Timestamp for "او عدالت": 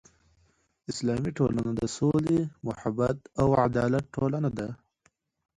3.41-4.05